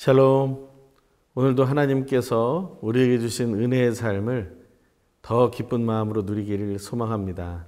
샬롬. 0.00 0.66
오늘도 1.34 1.64
하나님께서 1.64 2.78
우리에게 2.80 3.18
주신 3.18 3.52
은혜의 3.52 3.94
삶을 3.94 4.56
더 5.20 5.50
기쁜 5.50 5.84
마음으로 5.84 6.22
누리기를 6.22 6.78
소망합니다. 6.78 7.66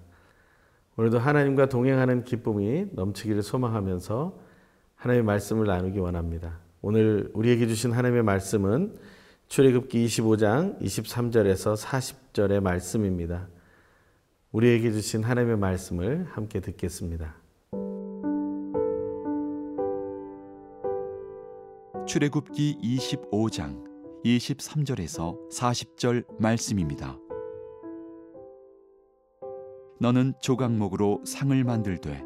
오늘도 0.96 1.18
하나님과 1.18 1.68
동행하는 1.68 2.24
기쁨이 2.24 2.86
넘치기를 2.92 3.42
소망하면서 3.42 4.38
하나님의 4.96 5.26
말씀을 5.26 5.66
나누기 5.66 5.98
원합니다. 5.98 6.58
오늘 6.80 7.30
우리에게 7.34 7.66
주신 7.66 7.92
하나님의 7.92 8.22
말씀은 8.22 8.96
출애굽기 9.48 10.06
25장 10.06 10.80
23절에서 10.80 11.76
40절의 11.76 12.60
말씀입니다. 12.60 13.46
우리에게 14.52 14.90
주신 14.90 15.22
하나님의 15.22 15.58
말씀을 15.58 16.28
함께 16.30 16.60
듣겠습니다. 16.60 17.41
출애굽기 22.12 22.76
25장 22.82 23.82
23절에서 24.22 25.48
40절 25.48 26.26
말씀입니다. 26.38 27.16
너는 29.98 30.34
조각목으로 30.42 31.22
상을 31.24 31.64
만들되 31.64 32.22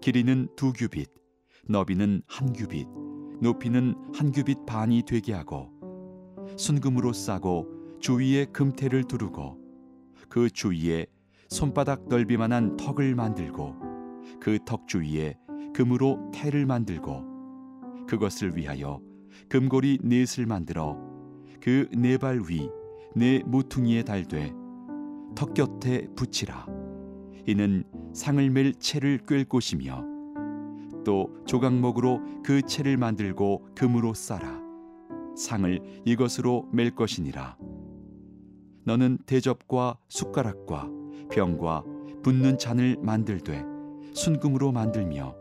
길이는 0.00 0.48
두 0.56 0.72
규빗, 0.72 1.08
너비는 1.68 2.22
한 2.26 2.52
규빗, 2.52 2.88
높이는 3.40 3.94
한 4.12 4.32
규빗 4.32 4.66
반이 4.66 5.04
되게 5.06 5.32
하고 5.32 5.70
순금으로 6.56 7.12
싸고 7.12 8.00
주위에 8.00 8.46
금태를 8.46 9.04
두르고 9.04 9.58
그 10.28 10.50
주위에 10.50 11.06
손바닥 11.50 12.08
넓이만한 12.08 12.76
턱을 12.76 13.14
만들고 13.14 13.76
그 14.40 14.58
턱 14.66 14.88
주위에 14.88 15.36
금으로 15.72 16.32
태를 16.34 16.66
만들고 16.66 17.22
그것을 18.08 18.56
위하여 18.56 19.00
금고리 19.50 19.98
넷을 20.02 20.46
만들어 20.46 20.96
그 21.60 21.88
네 21.92 22.16
발 22.16 22.40
위 22.40 22.70
네 23.16 23.42
모퉁이에 23.44 24.04
달되 24.04 24.52
턱 25.34 25.54
곁에 25.54 26.06
붙이라. 26.14 26.66
이는 27.46 27.82
상을 28.14 28.48
맬 28.50 28.72
채를 28.78 29.18
꿰 29.26 29.44
곳이며 29.44 30.04
또 31.04 31.28
조각목으로 31.46 32.20
그 32.44 32.62
채를 32.62 32.96
만들고 32.96 33.66
금으로 33.74 34.14
싸라. 34.14 34.60
상을 35.36 35.80
이것으로 36.04 36.68
맬 36.72 36.94
것이니라. 36.94 37.56
너는 38.84 39.18
대접과 39.26 39.98
숟가락과 40.08 40.88
병과 41.32 41.84
붓는 42.22 42.58
잔을 42.58 42.96
만들되 43.02 43.64
순금으로 44.14 44.70
만들며 44.70 45.34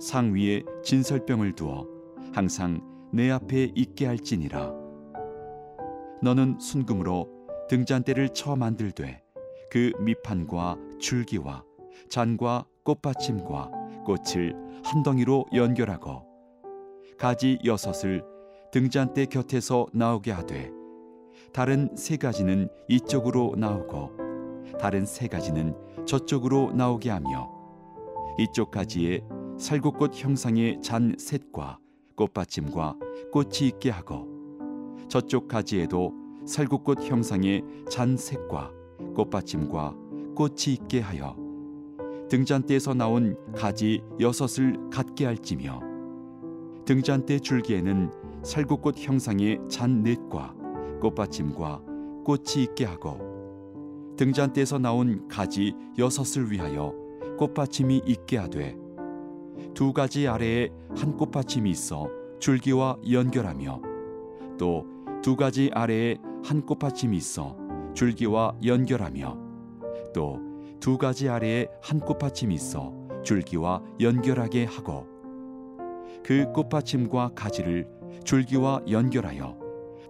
상 0.00 0.34
위에 0.34 0.62
진설병을 0.84 1.54
두어 1.54 1.88
항상 2.32 2.80
내 3.12 3.30
앞에 3.30 3.72
있게 3.74 4.06
할지니라. 4.06 4.72
너는 6.22 6.58
순금으로 6.58 7.28
등잔대를 7.68 8.30
쳐 8.30 8.56
만들되 8.56 9.22
그 9.70 9.92
밑판과 10.00 10.78
줄기와 10.98 11.64
잔과 12.08 12.66
꽃받침과 12.84 13.70
꽃을 14.04 14.54
한 14.84 15.02
덩이로 15.02 15.46
연결하고 15.54 16.22
가지 17.18 17.58
여섯을 17.64 18.24
등잔대 18.72 19.26
곁에서 19.26 19.86
나오게 19.92 20.32
하되 20.32 20.70
다른 21.52 21.94
세 21.94 22.16
가지는 22.16 22.68
이쪽으로 22.88 23.54
나오고 23.58 24.10
다른 24.80 25.04
세 25.04 25.26
가지는 25.26 25.74
저쪽으로 26.06 26.72
나오게 26.72 27.10
하며 27.10 27.50
이쪽 28.38 28.70
가지에 28.70 29.20
살구꽃 29.58 30.12
형상의 30.14 30.80
잔 30.80 31.14
셋과 31.18 31.78
꽃받침과 32.16 32.96
꽃이 33.30 33.68
있게 33.68 33.90
하고 33.90 34.26
저쪽 35.08 35.48
가지에도 35.48 36.14
살구꽃 36.46 37.02
형상의 37.02 37.62
잔 37.88 38.16
색과 38.16 38.72
꽃받침과 39.14 39.94
꽃이 40.34 40.74
있게 40.74 41.00
하여 41.00 41.36
등잔대에서 42.28 42.94
나온 42.94 43.36
가지 43.54 44.02
여섯을 44.18 44.90
갖게 44.90 45.26
할지며 45.26 45.80
등잔대 46.84 47.38
줄기에는 47.38 48.10
살구꽃 48.42 48.98
형상의 48.98 49.60
잔 49.68 50.02
넷과 50.02 50.54
꽃받침과 51.00 51.82
꽃이 52.24 52.64
있게 52.64 52.84
하고 52.86 54.14
등잔대에서 54.16 54.78
나온 54.78 55.28
가지 55.28 55.74
여섯을 55.98 56.50
위하여 56.50 56.94
꽃받침이 57.38 58.02
있게 58.06 58.38
하되 58.38 58.76
두 59.74 59.92
가지 59.92 60.26
아래에 60.26 60.70
한 60.96 61.16
꽃받침이 61.16 61.70
있어 61.70 62.08
줄기와 62.42 62.96
연결하며 63.08 63.80
또 64.58 64.84
두 65.22 65.36
가지 65.36 65.70
아래에 65.72 66.16
한 66.44 66.66
꽃받침이 66.66 67.16
있어 67.16 67.56
줄기와 67.94 68.56
연결하며 68.64 69.38
또 70.12 70.40
두 70.80 70.98
가지 70.98 71.28
아래에 71.28 71.68
한 71.80 72.00
꽃받침이 72.00 72.52
있어 72.56 72.92
줄기와 73.22 73.80
연결하게 74.00 74.64
하고 74.64 75.06
그 76.24 76.50
꽃받침과 76.52 77.30
가지를 77.36 77.88
줄기와 78.24 78.82
연결하여 78.90 79.56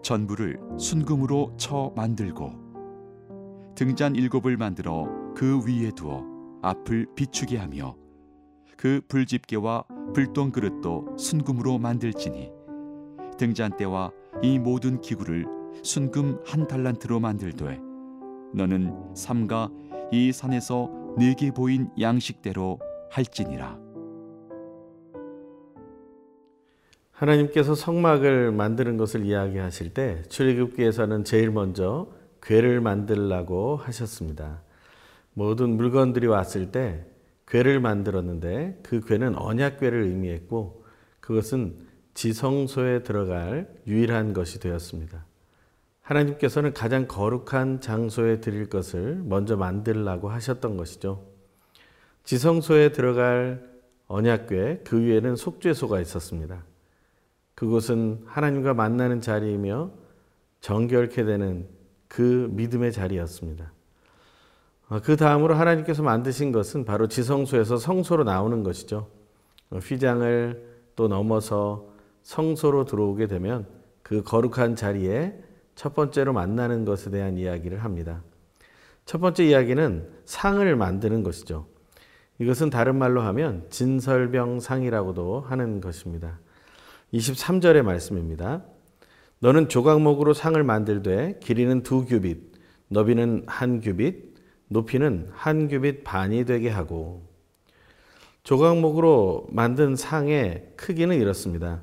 전부를 0.00 0.58
순금으로 0.78 1.52
쳐 1.58 1.92
만들고 1.94 2.50
등잔 3.74 4.16
일곱을 4.16 4.56
만들어 4.56 5.06
그 5.36 5.60
위에 5.66 5.90
두어 5.90 6.24
앞을 6.62 7.08
비추게 7.14 7.58
하며 7.58 7.94
그 8.78 9.02
불집게와 9.08 9.84
불똥 10.12 10.50
그릇도 10.50 11.06
순금으로 11.16 11.78
만들지니 11.78 12.52
등잔대와 13.38 14.12
이 14.42 14.58
모든 14.58 15.00
기구를 15.00 15.46
순금 15.82 16.40
한 16.44 16.66
달란트로 16.66 17.20
만들되 17.20 17.80
너는 18.54 19.14
삼가 19.14 19.70
이 20.12 20.32
산에서 20.32 20.90
네게 21.16 21.52
보인 21.52 21.90
양식대로 21.98 22.78
할지니라 23.10 23.78
하나님께서 27.12 27.74
성막을 27.74 28.50
만드는 28.50 28.96
것을 28.96 29.24
이야기하실 29.24 29.94
때 29.94 30.22
출애굽기에서는 30.28 31.24
제일 31.24 31.50
먼저 31.50 32.08
궤를 32.42 32.80
만들라고 32.80 33.76
하셨습니다. 33.76 34.62
모든 35.32 35.76
물건들이 35.76 36.26
왔을 36.26 36.72
때 36.72 37.06
궤를 37.52 37.80
만들었는데 37.80 38.80
그 38.82 39.02
궤는 39.02 39.36
언약궤를 39.36 40.04
의미했고 40.04 40.86
그것은 41.20 41.76
지성소에 42.14 43.02
들어갈 43.02 43.68
유일한 43.86 44.32
것이 44.32 44.58
되었습니다. 44.58 45.26
하나님께서는 46.00 46.72
가장 46.72 47.06
거룩한 47.06 47.82
장소에 47.82 48.40
드릴 48.40 48.70
것을 48.70 49.20
먼저 49.22 49.58
만들라고 49.58 50.30
하셨던 50.30 50.78
것이죠. 50.78 51.26
지성소에 52.24 52.92
들어갈 52.92 53.70
언약궤 54.06 54.80
그 54.84 55.02
위에는 55.02 55.36
속죄소가 55.36 56.00
있었습니다. 56.00 56.64
그곳은 57.54 58.22
하나님과 58.24 58.72
만나는 58.72 59.20
자리이며 59.20 59.90
정결케 60.60 61.24
되는 61.24 61.68
그 62.08 62.48
믿음의 62.52 62.92
자리였습니다. 62.92 63.72
그 65.00 65.16
다음으로 65.16 65.54
하나님께서 65.54 66.02
만드신 66.02 66.52
것은 66.52 66.84
바로 66.84 67.06
지성소에서 67.06 67.76
성소로 67.76 68.24
나오는 68.24 68.62
것이죠. 68.62 69.08
휘장을 69.70 70.72
또 70.96 71.08
넘어서 71.08 71.88
성소로 72.22 72.84
들어오게 72.84 73.26
되면 73.26 73.66
그 74.02 74.22
거룩한 74.22 74.76
자리에 74.76 75.38
첫 75.74 75.94
번째로 75.94 76.32
만나는 76.32 76.84
것에 76.84 77.10
대한 77.10 77.38
이야기를 77.38 77.82
합니다. 77.82 78.22
첫 79.04 79.18
번째 79.18 79.44
이야기는 79.44 80.08
상을 80.24 80.76
만드는 80.76 81.22
것이죠. 81.22 81.66
이것은 82.38 82.70
다른 82.70 82.96
말로 82.96 83.22
하면 83.22 83.66
진설병상이라고도 83.70 85.40
하는 85.40 85.80
것입니다. 85.80 86.38
23절의 87.14 87.82
말씀입니다. 87.82 88.62
너는 89.38 89.68
조각목으로 89.68 90.34
상을 90.34 90.62
만들되 90.62 91.38
길이는 91.42 91.82
두 91.82 92.04
규빗, 92.04 92.52
너비는 92.88 93.44
한 93.46 93.80
규빗, 93.80 94.31
높이는 94.72 95.28
한 95.32 95.68
규빗 95.68 96.02
반이 96.02 96.44
되게 96.44 96.68
하고 96.68 97.22
조각목으로 98.42 99.46
만든 99.50 99.94
상의 99.94 100.72
크기는 100.76 101.16
이렇습니다. 101.16 101.82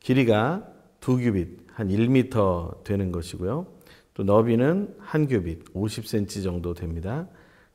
길이가 0.00 0.66
두 1.00 1.16
규빗, 1.16 1.66
한 1.72 1.88
1m 1.88 2.84
되는 2.84 3.10
것이고요. 3.10 3.66
또 4.14 4.22
너비는 4.24 4.96
한 4.98 5.26
규빗, 5.26 5.72
50cm 5.72 6.42
정도 6.42 6.74
됩니다. 6.74 7.26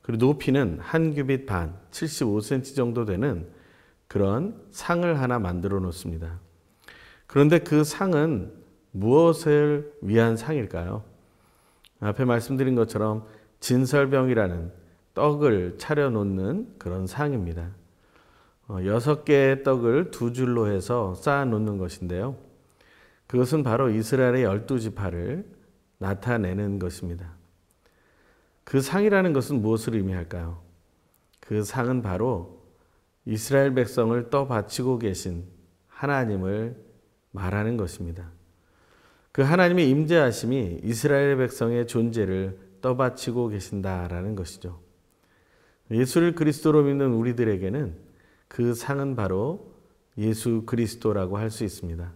그리고 0.02 0.26
높이는 0.28 0.78
한 0.80 1.16
규빗 1.16 1.46
반, 1.46 1.76
75cm 1.92 2.76
정도 2.76 3.06
되는 3.06 3.48
그런 4.08 4.62
상을 4.70 5.20
하나 5.20 5.40
만들어 5.40 5.80
놓습니다. 5.80 6.40
그런데 7.26 7.60
그 7.60 7.84
상은 7.84 8.54
무엇을 8.92 9.94
위한 10.02 10.38
상일까요? 10.38 11.04
앞에 12.00 12.26
말씀드린 12.26 12.76
것처럼 12.76 13.26
진설병이라는 13.60 14.72
떡을 15.14 15.78
차려놓는 15.78 16.76
그런 16.78 17.08
상입니다. 17.08 17.72
어, 18.68 18.80
여섯 18.86 19.24
개의 19.26 19.64
떡을 19.64 20.12
두 20.12 20.34
줄로 20.34 20.68
해서 20.68 21.16
쌓아 21.16 21.46
놓는 21.46 21.78
것인데요. 21.78 22.38
그것은 23.26 23.64
바로 23.64 23.90
이스라엘의 23.90 24.44
열두 24.44 24.80
지파를 24.80 25.46
나타내는 25.98 26.80
것입니다. 26.80 27.36
그 28.64 28.82
상이라는 28.82 29.34
것은 29.34 29.62
무엇을 29.62 29.96
의미할까요? 29.96 30.62
그 31.40 31.64
상은 31.64 32.02
바로 32.02 32.62
이스라엘 33.26 33.74
백성을 33.74 34.30
떠받치고 34.30 35.00
계신 35.00 35.46
하나님을 35.88 36.76
말하는 37.32 37.78
것입니다. 37.78 38.30
그 39.32 39.42
하나님의 39.42 39.90
임재하심이 39.90 40.82
이스라엘 40.84 41.38
백성의 41.38 41.88
존재를 41.88 42.67
떠받치고 42.82 43.50
계신다라는 43.50 44.36
것이죠. 44.36 44.80
예수를 45.92 46.36
그리스도로 46.36 46.84
믿는 46.84 47.14
우리들에게는 47.14 47.96
그 48.48 48.74
상은 48.74 49.16
바로 49.16 49.74
예수 50.18 50.64
그리스도라고 50.66 51.38
할 51.38 51.50
수 51.50 51.64
있습니다. 51.64 52.12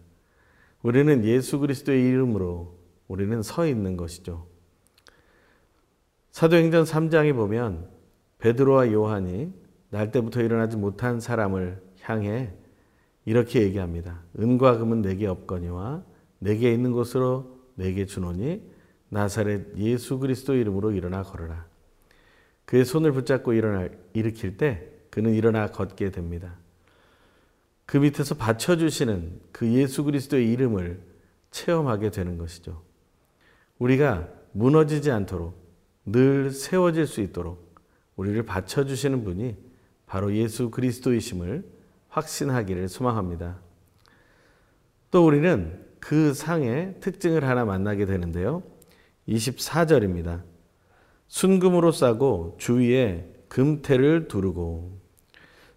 우리는 0.81 1.23
예수 1.25 1.59
그리스도의 1.59 2.03
이름으로 2.03 2.75
우리는 3.07 3.41
서 3.43 3.67
있는 3.67 3.97
것이죠. 3.97 4.47
사도행전 6.31 6.85
3장에 6.85 7.35
보면 7.35 7.89
베드로와 8.39 8.91
요한이 8.91 9.53
날 9.89 10.11
때부터 10.11 10.41
일어나지 10.41 10.77
못한 10.77 11.19
사람을 11.19 11.81
향해 12.01 12.53
이렇게 13.25 13.61
얘기합니다. 13.61 14.23
은과 14.39 14.77
금은 14.77 15.01
내게 15.01 15.27
없거니와 15.27 16.03
내게 16.39 16.73
있는 16.73 16.91
것으로 16.91 17.59
내게 17.75 18.05
주노니 18.05 18.63
나사렛 19.11 19.77
예수 19.77 20.19
그리스도 20.19 20.55
이름으로 20.55 20.93
일어나 20.93 21.21
걸어라. 21.21 21.65
그의 22.65 22.85
손을 22.85 23.11
붙잡고 23.11 23.51
일어나 23.51 23.89
일으킬 24.13 24.55
때 24.55 24.87
그는 25.09 25.33
일어나 25.33 25.67
걷게 25.67 26.11
됩니다. 26.11 26.55
그 27.85 27.97
밑에서 27.97 28.35
받쳐 28.35 28.77
주시는 28.77 29.41
그 29.51 29.69
예수 29.73 30.05
그리스도의 30.05 30.49
이름을 30.53 31.01
체험하게 31.51 32.11
되는 32.11 32.37
것이죠. 32.37 32.81
우리가 33.79 34.29
무너지지 34.53 35.11
않도록 35.11 35.59
늘 36.05 36.51
세워질 36.51 37.05
수 37.05 37.19
있도록 37.19 37.75
우리를 38.15 38.41
받쳐 38.45 38.85
주시는 38.85 39.25
분이 39.25 39.57
바로 40.05 40.33
예수 40.33 40.71
그리스도이심을 40.71 41.65
확신하기를 42.07 42.87
소망합니다. 42.87 43.59
또 45.09 45.25
우리는 45.25 45.85
그 45.99 46.33
상의 46.33 46.95
특징을 47.01 47.43
하나 47.43 47.65
만나게 47.65 48.05
되는데요. 48.05 48.63
24절입니다. 49.31 50.43
순금으로 51.27 51.91
싸고 51.91 52.57
주위에 52.59 53.31
금태를 53.47 54.27
두르고 54.27 54.99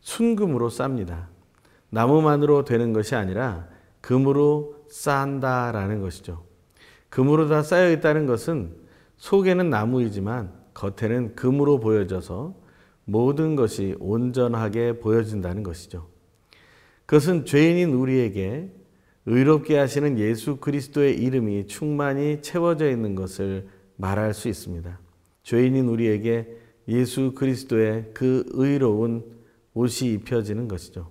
순금으로 0.00 0.68
쌉니다. 0.68 1.26
나무만으로 1.90 2.64
되는 2.64 2.92
것이 2.92 3.14
아니라 3.14 3.68
금으로 4.00 4.84
쌓다라는 4.88 6.00
것이죠. 6.00 6.44
금으로 7.08 7.48
다 7.48 7.62
쌓여 7.62 7.90
있다는 7.92 8.26
것은 8.26 8.76
속에는 9.16 9.70
나무이지만 9.70 10.52
겉에는 10.74 11.36
금으로 11.36 11.78
보여져서 11.78 12.54
모든 13.04 13.54
것이 13.54 13.94
온전하게 14.00 14.98
보여진다는 14.98 15.62
것이죠. 15.62 16.08
그것은 17.06 17.44
죄인인 17.44 17.92
우리에게 17.92 18.72
의롭게 19.26 19.78
하시는 19.78 20.18
예수 20.18 20.56
그리스도의 20.56 21.16
이름이 21.18 21.66
충만히 21.66 22.42
채워져 22.42 22.90
있는 22.90 23.14
것을 23.14 23.68
말할 23.96 24.34
수 24.34 24.48
있습니다. 24.48 24.98
죄인인 25.42 25.88
우리에게 25.88 26.58
예수 26.88 27.32
그리스도의 27.32 28.10
그 28.12 28.44
의로운 28.50 29.24
옷이 29.72 30.12
입혀지는 30.12 30.68
것이죠. 30.68 31.10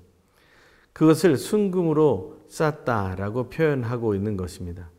그것을 0.93 1.37
순금으로 1.37 2.43
쌌다라고 2.47 3.49
표현하고 3.49 4.13
있는 4.13 4.37
것입니다. 4.37 4.89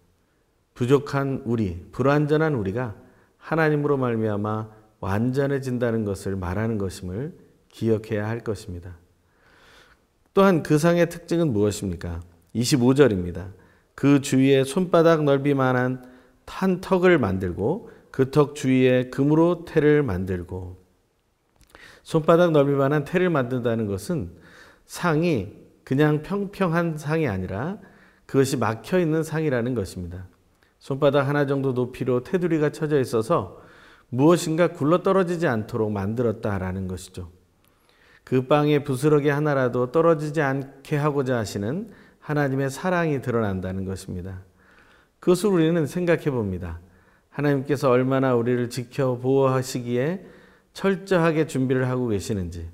부족한 0.74 1.42
우리, 1.44 1.86
불완전한 1.92 2.54
우리가 2.54 2.96
하나님으로 3.38 3.96
말미암아 3.96 4.70
완전해진다는 4.98 6.04
것을 6.04 6.34
말하는 6.34 6.78
것임을 6.78 7.36
기억해야 7.68 8.28
할 8.28 8.40
것입니다. 8.40 8.96
또한 10.32 10.64
그 10.64 10.78
상의 10.78 11.08
특징은 11.08 11.52
무엇입니까? 11.52 12.20
25절입니다. 12.54 13.52
그 13.94 14.20
주위에 14.20 14.64
손바닥 14.64 15.24
넓이만한 15.24 16.04
탄 16.44 16.80
턱을 16.80 17.18
만들고 17.18 17.90
그 18.10 18.30
턱 18.30 18.54
주위에 18.54 19.10
금으로 19.10 19.64
태를 19.64 20.02
만들고 20.02 20.82
손바닥 22.04 22.52
넓이만한 22.52 23.04
태를 23.04 23.30
만든다는 23.30 23.86
것은 23.86 24.30
상이 24.86 25.52
그냥 25.82 26.22
평평한 26.22 26.96
상이 26.96 27.26
아니라 27.26 27.78
그것이 28.26 28.56
막혀 28.56 29.00
있는 29.00 29.22
상이라는 29.22 29.74
것입니다. 29.74 30.28
손바닥 30.78 31.26
하나 31.26 31.46
정도 31.46 31.72
높이로 31.72 32.22
테두리가 32.22 32.70
쳐져 32.70 33.00
있어서 33.00 33.60
무엇인가 34.10 34.68
굴러 34.68 35.02
떨어지지 35.02 35.46
않도록 35.46 35.90
만들었다라는 35.90 36.88
것이죠. 36.88 37.30
그 38.22 38.46
빵에 38.46 38.84
부스러기 38.84 39.28
하나라도 39.28 39.92
떨어지지 39.92 40.40
않게 40.40 40.96
하고자 40.96 41.36
하시는 41.36 41.90
하나님의 42.24 42.70
사랑이 42.70 43.20
드러난다는 43.20 43.84
것입니다. 43.84 44.40
그것을 45.20 45.50
우리는 45.50 45.86
생각해 45.86 46.30
봅니다. 46.30 46.80
하나님께서 47.28 47.90
얼마나 47.90 48.34
우리를 48.34 48.70
지켜 48.70 49.18
보호하시기에 49.18 50.24
철저하게 50.72 51.46
준비를 51.46 51.88
하고 51.88 52.08
계시는지 52.08 52.66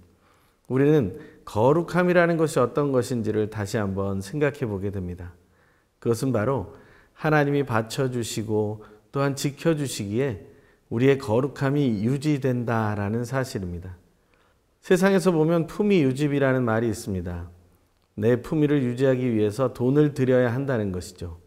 우리는 0.68 1.18
거룩함이라는 1.44 2.36
것이 2.36 2.60
어떤 2.60 2.92
것인지를 2.92 3.50
다시 3.50 3.76
한번 3.76 4.20
생각해 4.20 4.60
보게 4.66 4.92
됩니다. 4.92 5.32
그것은 5.98 6.32
바로 6.32 6.76
하나님이 7.14 7.64
받쳐주시고 7.64 8.84
또한 9.10 9.34
지켜주시기에 9.34 10.46
우리의 10.90 11.18
거룩함이 11.18 12.04
유지된다라는 12.04 13.24
사실입니다. 13.24 13.96
세상에서 14.80 15.32
보면 15.32 15.66
품위 15.66 16.02
유지비라는 16.04 16.62
말이 16.62 16.88
있습니다. 16.88 17.59
내 18.20 18.42
품위를 18.42 18.82
유지하기 18.82 19.34
위해서 19.34 19.72
돈을 19.72 20.12
들여야 20.12 20.52
한다는 20.52 20.92
것이죠. 20.92 21.38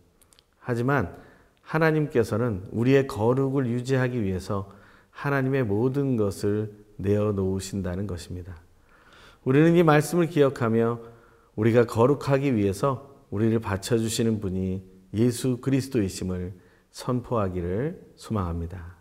하지만 0.58 1.16
하나님께서는 1.62 2.64
우리의 2.72 3.06
거룩을 3.06 3.68
유지하기 3.68 4.24
위해서 4.24 4.72
하나님의 5.12 5.66
모든 5.66 6.18
것을 6.18 6.74
내어 6.98 7.32
놓으신다는 7.32 8.08
것입니다. 8.08 8.56
우리는 9.44 9.76
이 9.76 9.84
말씀을 9.84 10.28
기억하며 10.28 11.00
우리가 11.56 11.86
거룩하기 11.86 12.56
위해서 12.56 13.24
우리를 13.30 13.60
받쳐주시는 13.60 14.40
분이 14.40 14.84
예수 15.14 15.58
그리스도이심을 15.58 16.54
선포하기를 16.90 18.14
소망합니다. 18.16 18.98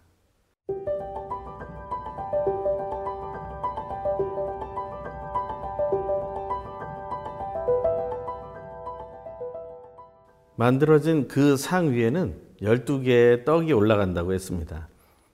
만들어진 10.62 11.26
그 11.26 11.56
상 11.56 11.90
위에는 11.90 12.36
12개의 12.60 13.44
떡이 13.44 13.72
올라간다고 13.72 14.32
했습니다. 14.32 14.86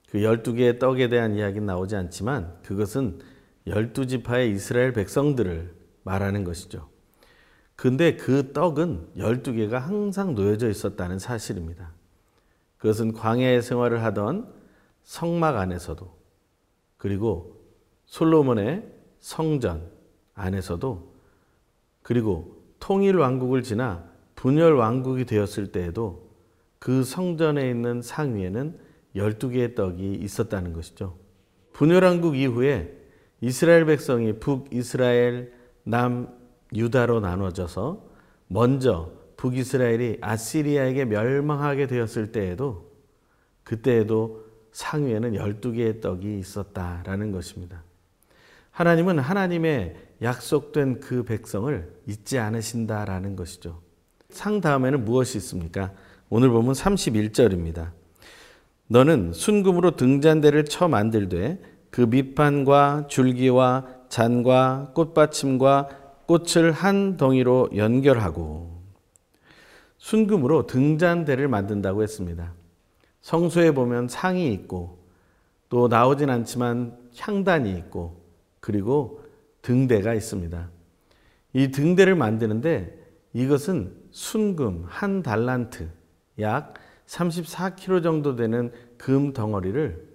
그 0.09 0.21
12개의 0.21 0.79
떡에 0.79 1.11
대한 1.11 1.35
이야기는 1.35 1.67
나오지 1.67 1.97
않지만 1.97 2.55
그것은 2.63 3.19
12지파의 3.67 4.51
이스라엘 4.55 4.95
백성들을 4.95 5.75
말하는 6.03 6.45
것이죠. 6.45 6.89
근데 7.77 8.17
그 8.17 8.55
떡은 8.55 9.09
12개가 9.19 9.73
항상 9.73 10.35
놓여져 10.35 10.71
있었다는 10.71 11.19
사실입니다. 11.19 11.93
그것은 12.79 13.13
광야의 13.13 13.61
생활을 13.61 14.03
하던 14.05 14.51
성막 15.03 15.57
안에서도 15.57 16.11
그리고 16.97 17.61
솔로몬의 18.07 18.83
성전 19.21 19.91
안에서도 20.33 21.13
그리고 22.01 22.63
통일 22.81 23.19
왕국을 23.19 23.63
지나 23.63 24.09
분열 24.39 24.75
왕국이 24.75 25.25
되었을 25.25 25.73
때에도 25.73 26.31
그 26.79 27.03
성전에 27.03 27.69
있는 27.69 28.03
상 28.03 28.37
위에는 28.37 28.79
12개의 29.17 29.75
떡이 29.75 30.13
있었다는 30.15 30.75
것이죠. 30.75 31.17
분열 31.73 32.05
왕국 32.05 32.37
이후에 32.37 32.97
이스라엘 33.41 33.85
백성이 33.85 34.39
북이스라엘, 34.39 35.53
남 35.83 36.29
유다로 36.73 37.19
나눠져서 37.19 38.07
먼저 38.47 39.11
북이스라엘이 39.39 40.19
아시리아에게 40.21 41.07
멸망하게 41.07 41.89
되었을 41.89 42.31
때에도 42.31 42.93
그때에도 43.65 44.45
상위에는 44.71 45.33
12개의 45.33 46.01
떡이 46.01 46.39
있었다라는 46.39 47.33
것입니다. 47.33 47.83
하나님은 48.71 49.19
하나님의 49.19 49.97
약속된 50.23 51.01
그 51.01 51.25
백성을 51.25 51.93
잊지 52.07 52.39
않으신다라는 52.39 53.35
것이죠. 53.35 53.88
상 54.31 54.61
다음에는 54.61 55.07
무엇이 55.07 55.39
있습니까? 55.39 55.91
오늘 56.29 56.51
보면 56.51 56.75
31절입니다. 56.75 57.93
너는 58.89 59.33
순금으로 59.33 59.97
등잔대를 59.97 60.67
쳐 60.67 60.87
만들되 60.87 61.61
그 61.91 62.03
밑판과 62.03 63.07
줄기와 63.09 63.87
잔과 64.11 64.93
꽃받침과 64.95 65.89
꽃을 66.27 66.73
한 66.73 67.17
덩이로 67.17 67.71
연결하고 67.75 68.83
순금으로 69.97 70.67
등잔대를 70.67 71.49
만든다고 71.49 72.03
했습니다. 72.03 72.53
성소에 73.23 73.71
보면 73.71 74.09
상이 74.09 74.53
있고 74.53 74.99
또 75.71 75.89
나오진 75.89 76.29
않지만 76.29 76.97
향단이 77.17 77.75
있고 77.79 78.21
그리고 78.61 79.23
등대가 79.63 80.13
있습니다. 80.13 80.69
이 81.55 81.69
등대를 81.71 82.15
만드는데 82.15 82.99
이것은 83.33 84.08
순금 84.19 84.85
한 84.89 85.23
달란트 85.23 85.89
약 86.41 86.75
34kg 87.07 88.03
정도 88.03 88.35
되는 88.35 88.73
금 88.97 89.33
덩어리를 89.33 90.09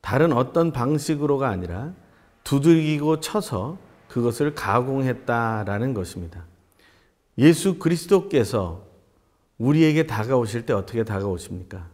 다른 0.00 0.32
어떤 0.32 0.70
방식으로가 0.70 1.48
아니라 1.48 1.94
두들기고 2.44 3.18
쳐서 3.18 3.76
그것을 4.06 4.54
가공했다라는 4.54 5.94
것입니다. 5.94 6.44
예수 7.36 7.80
그리스도께서 7.80 8.86
우리에게 9.58 10.06
다가오실 10.06 10.64
때 10.64 10.72
어떻게 10.72 11.02
다가오십니까? 11.02 11.90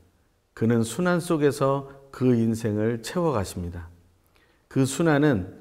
그는 0.52 0.82
순환 0.82 1.20
속에서 1.20 1.90
그 2.10 2.34
인생을 2.34 3.02
채워가십니다. 3.02 3.88
그 4.68 4.84
순환은 4.84 5.58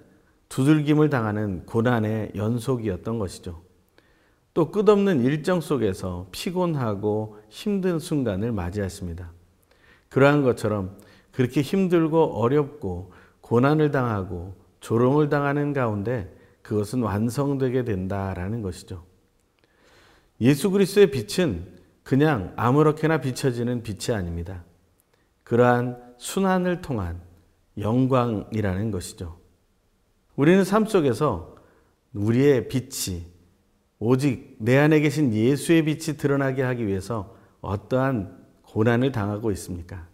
두들김을 0.49 1.09
당하는 1.09 1.65
고난의 1.65 2.33
연속이었던 2.35 3.17
것이죠. 3.17 3.68
또 4.59 4.71
끝없는 4.71 5.23
일정 5.23 5.61
속에서 5.61 6.27
피곤하고 6.33 7.39
힘든 7.47 7.97
순간을 7.97 8.51
맞이하십니다. 8.51 9.31
그러한 10.09 10.43
것처럼 10.43 10.97
그렇게 11.31 11.61
힘들고 11.61 12.41
어렵고 12.41 13.13
고난을 13.39 13.91
당하고 13.91 14.57
조롱을 14.81 15.29
당하는 15.29 15.71
가운데 15.71 16.35
그것은 16.61 17.01
완성되게 17.03 17.85
된다라는 17.85 18.61
것이죠. 18.61 19.05
예수 20.41 20.71
그리스도의 20.71 21.09
빛은 21.09 21.79
그냥 22.03 22.51
아무렇게나 22.57 23.21
비춰지는 23.21 23.81
빛이 23.81 24.13
아닙니다. 24.13 24.65
그러한 25.45 26.15
순환을 26.17 26.81
통한 26.81 27.21
영광이라는 27.77 28.91
것이죠. 28.91 29.39
우리는 30.35 30.65
삶 30.65 30.85
속에서 30.85 31.55
우리의 32.13 32.67
빛이 32.67 33.28
오직 33.99 34.55
내 34.59 34.77
안에 34.77 35.01
계신 35.01 35.33
예수의 35.33 35.83
빛이 35.83 36.17
드러나게 36.17 36.63
하기 36.63 36.87
위해서 36.87 37.35
어떠한 37.61 38.37
고난을 38.63 39.11
당하고 39.11 39.51
있습니까? 39.51 40.07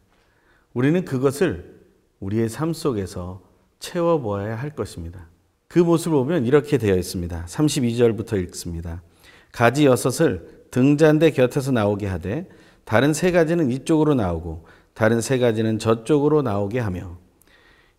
우리는 0.74 1.06
그것을 1.06 1.76
우리의 2.20 2.50
삶 2.50 2.74
속에서 2.74 3.44
채워보아야 3.80 4.56
할 4.56 4.72
것입니다. 4.72 5.28
그 5.68 5.80
모습을 5.80 6.18
보면 6.18 6.46
이렇게 6.46 6.78
되어 6.78 6.96
있습니다. 6.96 7.46
32절부터 7.46 8.42
읽습니다. 8.46 9.04
가지 9.52 9.86
여섯을 9.86 10.66
등잔대 10.72 11.32
곁에서 11.32 11.72
나오게 11.72 12.08
하되 12.08 12.50
다른 12.86 13.14
세 13.14 13.32
가지는 13.32 13.72
이쪽으로 13.72 14.16
나오고 14.16 14.66
다른 14.94 15.22
세 15.22 15.38
가지는 15.38 15.78
저쪽으로 15.80 16.42
나오게 16.42 16.80
하며 16.80 17.18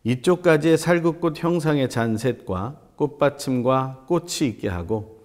이쪽 0.04 0.42
가지에 0.42 0.76
살구꽃 0.76 1.42
형상의 1.42 1.88
잔셋과 1.88 2.80
꽃받침과 2.96 4.04
꽃이 4.08 4.48
있게 4.48 4.68
하고 4.68 5.15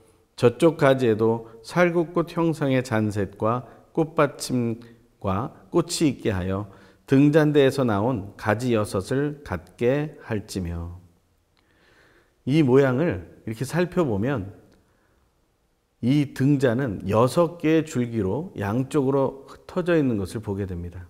저쪽 0.41 0.77
가지에도 0.77 1.51
살구꽃 1.62 2.36
형상의 2.36 2.83
잔셋과 2.83 3.67
꽃받침과 3.91 5.67
꽃이 5.69 6.10
있게 6.10 6.31
하여 6.31 6.67
등잔대에서 7.05 7.83
나온 7.83 8.33
가지 8.38 8.74
여섯을 8.74 9.41
갖게 9.43 10.17
할지며 10.19 11.00
이 12.45 12.63
모양을 12.63 13.43
이렇게 13.45 13.65
살펴보면 13.65 14.55
이 16.01 16.33
등잔은 16.33 17.07
여섯 17.07 17.60
개의 17.60 17.86
줄기로 17.86 18.51
양쪽으로 18.57 19.45
흩어져 19.48 19.95
있는 19.95 20.17
것을 20.17 20.41
보게 20.41 20.65
됩니다. 20.65 21.07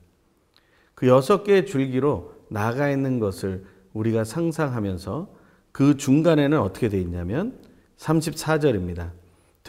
그 0.94 1.08
여섯 1.08 1.46
개의 1.46 1.66
줄기로 1.66 2.34
나가 2.50 2.90
있는 2.90 3.20
것을 3.20 3.64
우리가 3.94 4.26
상상하면서 4.26 5.34
그 5.72 5.96
중간에는 5.96 6.60
어떻게 6.60 6.90
되어 6.90 7.00
있냐면 7.00 7.58
34절입니다. 7.96 9.21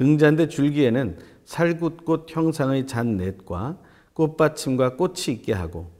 등잔대 0.02 0.48
줄기에는 0.48 1.16
살굿꽃 1.44 2.26
형상의 2.28 2.88
잔넷과 2.88 3.78
꽃받침과 4.14 4.96
꽃이 4.96 5.28
있게 5.28 5.52
하고 5.52 5.92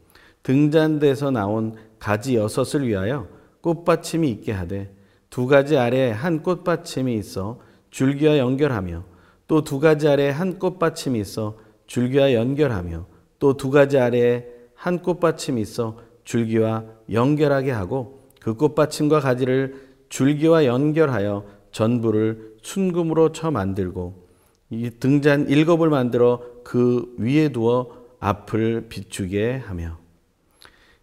등잔대에서 0.43 1.31
나온 1.31 1.77
가지 2.01 2.35
여섯을 2.35 2.89
위하여 2.89 3.29
꽃받침이 3.61 4.29
있게 4.29 4.51
하되 4.51 4.93
두 5.31 5.47
가지 5.47 5.77
아래에 5.77 6.11
한 6.11 6.43
꽃받침이 6.43 7.15
있어 7.15 7.61
줄기와 7.91 8.39
연결하며 8.39 9.05
또 9.47 9.63
두 9.63 9.79
가지 9.79 10.09
아래에 10.09 10.31
한 10.31 10.59
꽃받침이 10.59 11.21
있어 11.21 11.57
줄기와 11.87 12.35
연결하며 12.35 13.07
또 13.39 13.53
두 13.57 13.71
가지 13.71 13.99
아래에 13.99 14.49
한 14.75 15.01
꽃받침이 15.01 15.61
있어 15.61 15.97
줄기와 16.25 16.87
연결하게 17.09 17.71
하고 17.71 18.21
그 18.41 18.55
꽃받침과 18.55 19.21
가지를 19.21 19.93
줄기와 20.09 20.65
연결하여 20.65 21.62
전부를 21.73 22.57
순금으로 22.63 23.33
쳐 23.33 23.51
만들고 23.51 24.29
이 24.71 24.91
등잔 24.91 25.49
일곱을 25.49 25.91
만들어 25.91 26.43
그 26.65 27.15
위에 27.19 27.51
두어 27.51 27.91
앞을 28.21 28.87
비추게 28.89 29.57
하며 29.57 29.99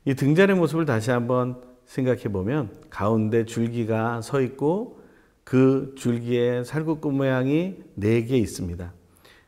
이 0.06 0.14
등잔의 0.14 0.56
모습을 0.56 0.86
다시 0.86 1.12
한번 1.12 1.62
생각해 1.86 2.24
보면 2.24 2.72
가운데 2.90 3.46
줄기가 3.46 4.22
서 4.22 4.42
있고 4.42 5.00
그 5.44 5.94
줄기에 5.98 6.64
살구꽃 6.64 7.14
모양이 7.14 7.76
네 7.96 8.26
개 8.26 8.38
있습니다. 8.38 8.94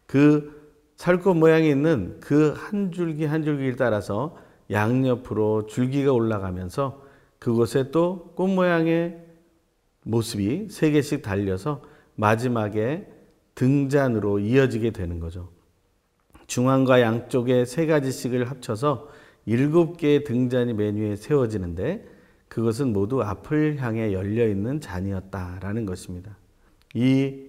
그 0.08 0.60
살구꽃 0.98 1.38
모양이 1.38 1.70
있는 1.70 2.20
그 2.20 2.54
한 2.58 2.92
줄기 2.92 3.26
한 3.26 3.44
줄기를 3.44 3.76
따라서 3.76 4.36
양옆으로 4.72 5.68
줄기가 5.68 6.12
올라가면서 6.12 7.02
그곳에 7.40 7.92
또 7.92 8.34
꽃 8.36 8.50
모양의 8.50 9.31
모습이 10.04 10.68
세 10.70 10.92
개씩 10.92 11.22
달려서 11.22 11.84
마지막에 12.16 13.08
등잔으로 13.56 14.40
이어지게 14.40 14.92
되는 14.92 15.20
거죠. 15.20 15.50
중앙과 16.48 17.02
양쪽에 17.02 17.66
세 17.66 17.86
가지씩을 17.86 18.50
합쳐서 18.50 19.10
일곱 19.46 19.98
개의 19.98 20.24
등잔이 20.24 20.74
메뉴에 20.74 21.16
세워지는데 21.16 22.08
그것은 22.48 22.92
모두 22.92 23.22
앞을 23.22 23.78
향해 23.78 24.12
열려 24.12 24.48
있는 24.48 24.82
잔이었다라는 24.82 25.86
것입니다. 25.86 26.38
이 26.94 27.46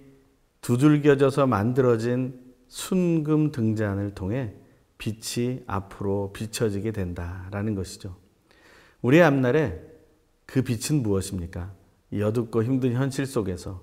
두들겨져서 0.61 1.45
만들어진 1.47 2.39
순금 2.69 3.51
등잔을 3.51 4.15
통해 4.15 4.53
빛이 4.97 5.63
앞으로 5.67 6.31
비춰지게 6.31 6.91
된다라는 6.91 7.75
것이죠. 7.75 8.15
우리의 9.01 9.23
앞날에 9.23 9.81
그 10.45 10.61
빛은 10.61 11.03
무엇입니까? 11.03 11.73
여둡고 12.19 12.63
힘든 12.63 12.93
현실 12.93 13.25
속에서 13.25 13.81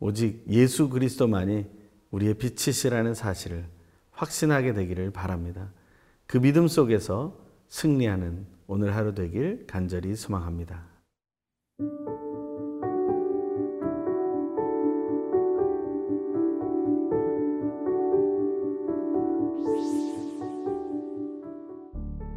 오직 0.00 0.44
예수 0.48 0.88
그리스도만이 0.88 1.66
우리의 2.10 2.34
빛이시라는 2.34 3.14
사실을 3.14 3.66
확신하게 4.10 4.74
되기를 4.74 5.10
바랍니다. 5.10 5.72
그 6.26 6.40
믿음 6.40 6.68
속에서 6.68 7.38
승리하는 7.68 8.46
오늘 8.66 8.94
하루 8.94 9.14
되길 9.14 9.66
간절히 9.66 10.14
소망합니다. 10.14 10.86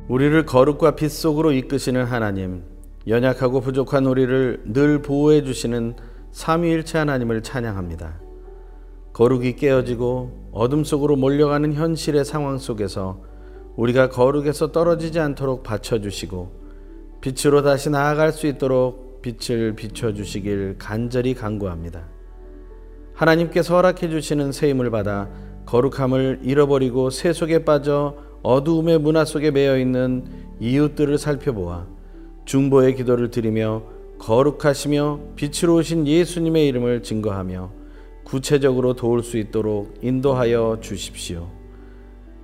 우리를 0.08 0.46
거룩과 0.46 0.96
빛 0.96 1.10
속으로 1.10 1.51
이끄시는 1.51 2.06
하나님, 2.06 2.63
연약하고 3.08 3.62
부족한 3.62 4.06
우리를 4.08 4.64
늘 4.66 5.02
보호해 5.02 5.44
주시는 5.44 5.96
삼위일체 6.32 6.98
하나님을 6.98 7.44
찬양합니다. 7.44 8.20
거룩이 9.14 9.56
깨어지고 9.56 10.50
어둠 10.52 10.84
속으로 10.84 11.16
몰려가는 11.16 11.74
현실의 11.74 12.26
상황 12.26 12.58
속에서 12.58 13.22
우리가 13.76 14.10
거룩에서 14.10 14.72
떨어지지 14.72 15.20
않도록 15.20 15.64
받쳐주시고 15.64 16.66
빛으로 17.22 17.62
다시 17.62 17.90
나아갈 17.90 18.32
수 18.32 18.48
있도록 18.48 19.22
빛을 19.22 19.74
비춰주시길 19.76 20.76
간절히 20.78 21.34
간구합니다. 21.34 22.08
하나님께서 23.14 23.76
허락해 23.76 24.10
주시는 24.10 24.52
새 24.52 24.70
힘을 24.70 24.90
받아 24.90 25.30
거룩함을 25.66 26.42
잃어버리고 26.44 27.10
새 27.10 27.34
속에 27.34 27.64
빠져 27.64 28.18
어두움의 28.44 29.00
문화 29.00 29.26
속에 29.26 29.52
매여 29.52 29.80
있는 29.80 30.26
이웃들을 30.60 31.18
살펴보아 31.18 31.95
중보의 32.46 32.96
기도를 32.96 33.32
드리며 33.32 33.84
거룩하시며 34.20 35.20
빛으로 35.36 35.75
오신 35.75 36.08
예수님의 36.08 36.68
이름을 36.68 37.04
증거하며 37.04 37.72
구체적으로 38.24 38.94
도울 38.96 39.24
수 39.24 39.38
있도록 39.38 40.00
인도하여 40.02 40.80
주십시오. 40.82 41.50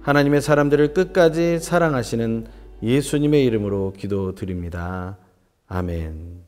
하나님의 0.02 0.42
사람들을 0.42 0.94
끝까지 0.94 1.60
사랑하시는 1.60 2.48
예수님의 2.84 3.46
이름으로 3.46 3.94
기도드립니다. 3.94 5.18
아멘. 5.68 6.42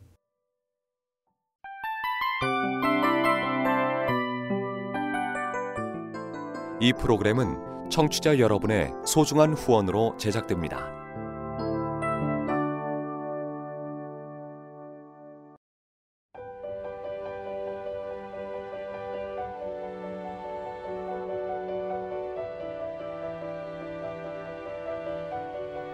이 6.80 6.92
프로그램은 6.94 7.90
청취자 7.90 8.40
여러분의 8.40 8.92
소중한 9.06 9.54
후원으로 9.54 10.18
제작됩니다. 10.18 11.03